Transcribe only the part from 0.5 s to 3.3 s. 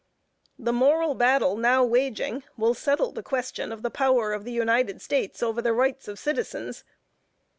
The moral battle now waging will settle the